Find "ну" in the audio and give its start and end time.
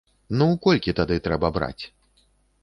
0.39-0.47